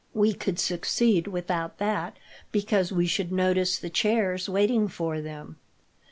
[0.15, 2.17] We could succeed without that,
[2.51, 5.57] because we should notice the chairs waiting for them.